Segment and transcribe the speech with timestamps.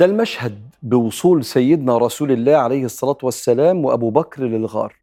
[0.00, 4.96] ده المشهد بوصول سيدنا رسول الله عليه الصلاة والسلام وأبو بكر للغار.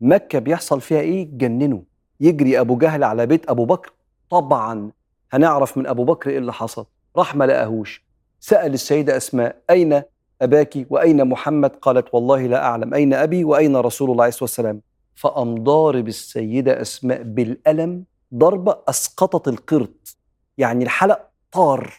[0.00, 1.80] مكة بيحصل فيها إيه؟ جننوا.
[2.20, 3.92] يجري أبو جهل على بيت أبو بكر.
[4.30, 4.90] طبعا
[5.32, 6.86] هنعرف من أبو بكر إيه اللي حصل.
[7.16, 8.04] راح ما لقاهوش
[8.40, 10.02] سأل السيدة أسماء أين
[10.42, 12.94] أباك وأين محمد؟ قالت والله لا أعلم.
[12.94, 14.80] أين أبي وأين رسول الله عليه الصلاة والسلام
[15.14, 18.04] فقام ضارب السيدة أسماء بالألم
[18.34, 20.16] ضربة أسقطت القرط.
[20.58, 21.20] يعني الحلق
[21.52, 21.94] طار.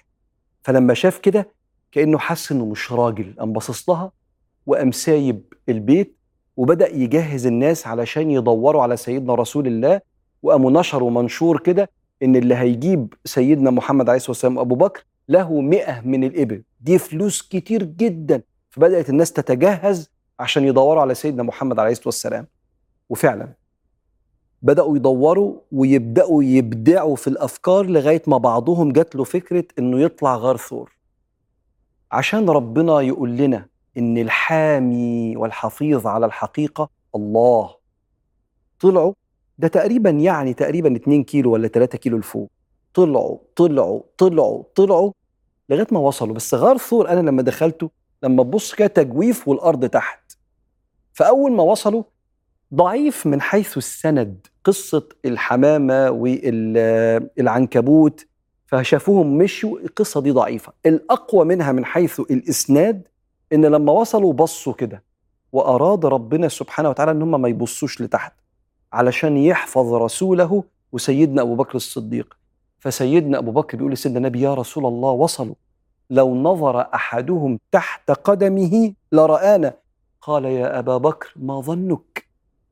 [0.64, 1.55] فلما شاف كده
[1.95, 3.35] كأنه حس إنه مش راجل.
[3.40, 4.12] قام باصص لها
[4.66, 6.17] وقام سايب البيت
[6.58, 10.02] وبدأ يجهز الناس علشان يدوروا على سيدنا رسول الله.
[10.44, 11.89] وقاموا نشروا منشور كده
[12.23, 16.63] إن اللي هيجيب سيدنا محمد عليه الصلاة والسلام أبو بكر له مئة من الإبل.
[16.81, 18.41] دي فلوس كتير جدا.
[18.70, 22.48] فبدأت الناس تتجهز عشان يدوروا على سيدنا محمد عليه الصلاة والسلام.
[23.09, 23.53] وفعلا
[24.62, 30.58] بدأوا يدوروا ويبدأوا يبدعوا في الأفكار لغاية ما بعضهم جات له فكرة إنه يطلع غار
[30.58, 30.95] ثور.
[32.16, 37.75] عشان ربنا يقول لنا إن الحامي والحفيظ على الحقيقة الله.
[38.80, 39.13] طلعوا
[39.58, 42.52] ده تقريبا يعني تقريبا 2 كيلو ولا 3 كيلو لفوق.
[42.93, 45.11] طلعوا طلعوا طلعوا طلعوا
[45.69, 46.36] لغاية ما وصلوا.
[46.36, 47.89] بس غار ثور أنا لما دخلته
[48.23, 50.38] لما تبص كده تجويف والأرض تحت.
[51.13, 52.03] فأول ما وصلوا
[52.73, 54.47] ضعيف من حيث السند.
[54.63, 58.25] قصة الحمامة والعنكبوت
[58.76, 60.73] فشافوهم مشوا القصة دي ضعيفة.
[60.86, 63.08] الأقوى منها من حيث الإسناد
[63.54, 65.04] إن لما وصلوا بصوا كده
[65.52, 68.34] وأراد ربنا سبحانه وتعالى إن هم ما يبصوش لتحت
[68.94, 72.38] علشان يحفظ رسوله وسيدنا أبو بكر الصديق.
[72.80, 75.56] فسيدنا أبو بكر بيقول لسيدنا النبي يا رسول الله وصلوا.
[76.10, 79.73] لو نظر أحدهم تحت قدمه لرآنا.
[80.22, 82.26] قال يا أبا بكر ما ظنك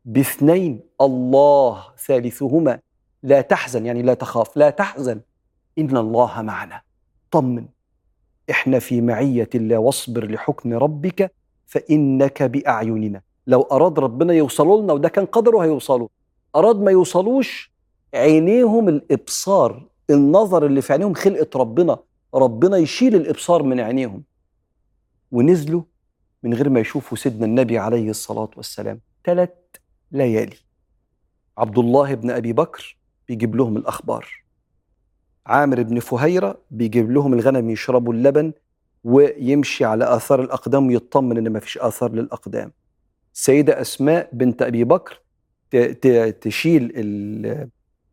[0.06, 2.80] باثنين الله ثالثهما.
[3.24, 5.20] لا تحزن يعني لا تخاف لا تحزن.
[5.80, 6.82] ان الله معنا.
[7.32, 7.66] طمن.
[8.50, 11.34] إحنا في معيه الله واصبر لحكم ربك
[11.66, 13.22] فانك باعيننا.
[13.48, 16.08] لو أراد ربنا يوصلوا لنا وده كان قدره هيوصلوا.
[16.56, 17.74] أراد ما يوصلوش
[18.14, 21.98] عينيهم الإبصار النظر اللي في عينيهم خلقه ربنا.
[22.36, 24.24] ربنا يشيل الإبصار من عينيهم.
[25.32, 25.82] ونزلوا
[26.44, 29.00] من غير ما يشوفوا سيدنا النبي عليه الصلاة والسلام.
[29.26, 29.50] ثلاث
[30.12, 30.58] ليالي.
[31.58, 32.98] عبد الله بن أبي بكر
[33.28, 34.43] بيجيب لهم الأخبار.
[35.48, 38.54] عامر بن فهيرة بيجيب لهم الغنم يشربوا اللبن
[39.04, 42.72] ويمشي على آثار الأقدام ويطمن إن ما فيش آثار للأقدام.
[43.36, 45.22] السيده أسماء بنت أبي بكر
[46.42, 46.92] تشيل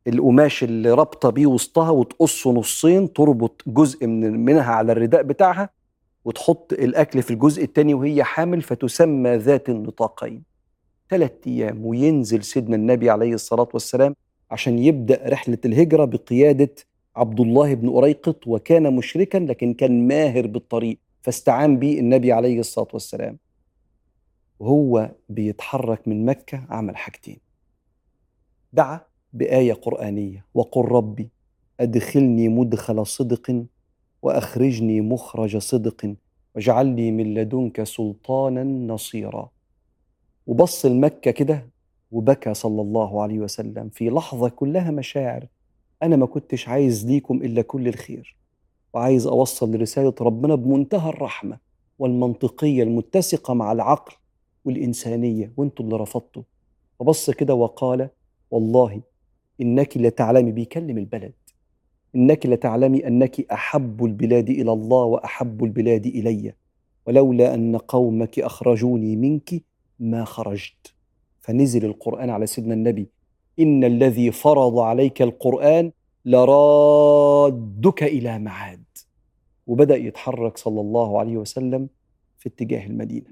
[0.08, 5.70] القماش اللي رابطة بيه وسطها وتقصه نصين تربط جزء من منها على الرداء بتاعها
[6.24, 10.42] وتحط الأكل في الجزء الثاني وهي حامل فتسمى ذات النطاقين.
[11.10, 14.14] ثلاث أيام وينزل سيدنا النبي عليه الصلاة والسلام
[14.50, 16.74] عشان يبدأ رحلة الهجرة بقيادة
[17.16, 22.88] عبد الله بن أريقط وكان مشركا لكن كان ماهر بالطريق فاستعان به النبي عليه الصلاة
[22.92, 23.38] والسلام.
[24.60, 27.38] وهو بيتحرك من مكة عمل حاجتين.
[28.72, 29.00] دعا
[29.32, 31.28] بآية قرآنية وقل ربي
[31.80, 33.64] أدخلني مدخل صدق
[34.22, 36.14] وأخرجني مخرج صدق
[36.54, 39.50] واجعل لي من لدنك سلطانا نصيرا.
[40.46, 41.70] وبص المكة كده
[42.10, 43.88] وبكى صلى الله عليه وسلم.
[43.88, 45.46] في لحظة كلها مشاعر
[46.02, 48.36] أنا ما كنتش عايز ليكم إلا كل الخير
[48.94, 51.58] وعايز أوصل رسالة ربنا بمنتهى الرحمة
[51.98, 54.12] والمنطقية المتسقة مع العقل
[54.64, 56.42] والإنسانية وانتوا اللي رفضتوا.
[57.00, 58.08] فبص كده وقال
[58.50, 59.00] والله
[59.60, 61.32] إنك لتعلمي بيكلم البلد
[62.16, 66.54] إنك لتعلمي أنك أحب البلاد إلى الله وأحب البلاد إلي
[67.06, 69.62] ولولا أن قومك أخرجوني منك
[69.98, 70.94] ما خرجت.
[71.40, 73.08] فنزل القرآن على سيدنا النبي
[73.58, 75.92] إن الذي فرض عليك القرآن
[76.24, 78.84] لرادك إلى معاد.
[79.66, 81.88] وبدأ يتحرك صلى الله عليه وسلم
[82.38, 83.26] في اتجاه المدينة.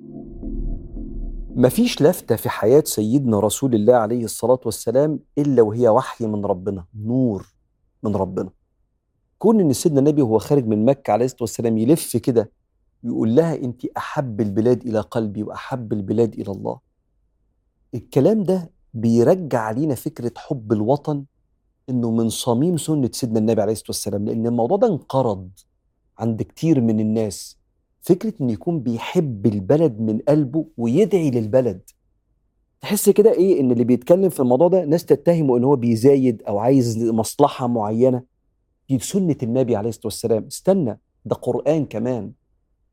[1.57, 6.85] مفيش لفتة في حياة سيدنا رسول الله عليه الصلاة والسلام إلا وهي وحي من ربنا
[6.95, 7.47] نور
[8.03, 8.51] من ربنا.
[9.39, 12.51] كون إن سيدنا النبي وهو خارج من مكة عليه الصلاة والسلام يلف كده
[13.05, 16.79] يقول لها أنت أحب البلاد إلى قلبي وأحب البلاد إلى الله.
[17.95, 21.25] الكلام ده بيرجع علينا فكرة حب الوطن
[21.91, 25.49] إنه من صميم سنة سيدنا النبي عليه الصلاة والسلام لأن الموضوع ده انقرض
[26.19, 27.59] عند كتير من الناس.
[28.01, 31.81] فكرة إنه يكون بيحب البلد من قلبه ويدعي للبلد.
[32.81, 36.59] تحس كده إيه؟ إن اللي بيتكلم في الموضوع ده ناس تتهمه إن هو بيزايد أو
[36.59, 38.23] عايز مصلحة معينة.
[38.89, 40.45] دي سنة النبي عليه الصلاة والسلام.
[40.47, 42.33] استنى ده قرآن كمان.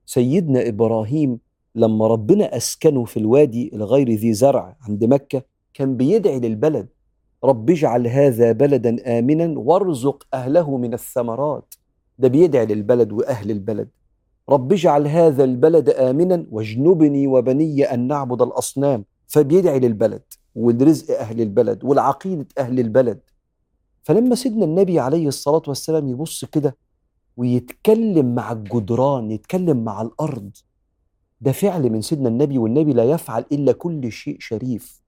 [0.06, 1.40] سيدنا إبراهيم
[1.75, 6.88] لما ربنا أسكنه في الوادي الغير ذي زرع عند مكة كان بيدعي للبلد
[7.44, 11.75] رب اجعل هذا بلدا آمنا وارزق أهله من الثمرات.
[12.19, 13.89] ده بيدعي للبلد وأهل البلد.
[14.50, 19.06] رب اجعل هذا البلد آمنا واجنبني وبني أن نعبد الأصنام.
[19.27, 20.22] فبيدعي للبلد
[20.56, 23.19] والرزق أهل البلد والعقيدة أهل البلد.
[24.04, 26.78] فلما سيدنا النبي عليه الصلاة والسلام يبص كده
[27.38, 30.50] ويتكلم مع الجدران يتكلم مع الأرض
[31.42, 35.05] ده فعل من سيدنا النبي والنبي لا يفعل إلا كل شيء شريف.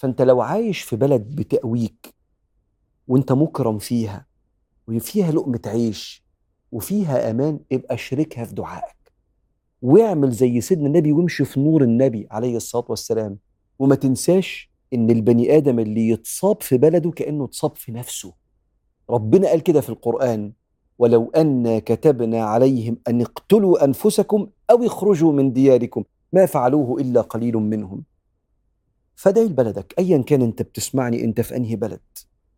[0.00, 2.14] فأنت لو عايش في بلد بتأويك
[3.08, 4.26] وأنت مكرم فيها
[4.88, 6.24] وفيها لقمة عيش
[6.72, 9.12] وفيها أمان ابقى شركها في دعائك.
[9.82, 13.38] واعمل زي سيدنا النبي وامشي في نور النبي عليه الصلاة والسلام.
[13.78, 18.32] وما تنساش إن البني آدم اللي يتصاب في بلده كأنه اتصاب في نفسه.
[19.10, 20.52] ربنا قال كده في القرآن
[20.98, 27.56] ولو أن كتبنا عليهم أن اقتلوا أنفسكم أو اخرجوا من دياركم ما فعلوه إلا قليل
[27.56, 28.04] منهم.
[29.20, 29.94] فادعي لبلدك.
[29.98, 32.00] ايا كان أنت بتسمعني أنت في أنهي بلد.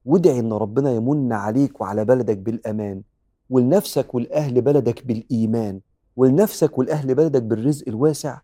[0.04, 3.02] وادعي إن ربنا يمن عليك وعلى بلدك بالأمان.
[3.50, 5.80] ولنفسك ولاهل بلدك بالإيمان.
[6.16, 8.40] ولنفسك ولاهل بلدك بالرزق الواسع.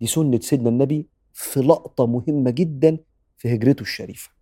[0.00, 2.98] دي سنة سيدنا النبي في لقطة مهمة جدا
[3.36, 4.35] في هجرته الشريفة.